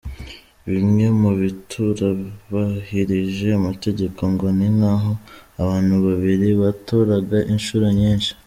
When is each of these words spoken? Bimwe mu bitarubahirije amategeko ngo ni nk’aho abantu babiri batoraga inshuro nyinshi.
Bimwe 0.71 1.05
mu 1.19 1.31
bitarubahirije 1.41 3.47
amategeko 3.59 4.19
ngo 4.33 4.45
ni 4.57 4.67
nk’aho 4.75 5.11
abantu 5.61 5.93
babiri 6.05 6.47
batoraga 6.61 7.37
inshuro 7.53 7.85
nyinshi. 7.99 8.31